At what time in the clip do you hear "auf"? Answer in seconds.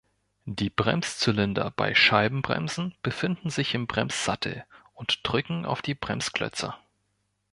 5.63-5.83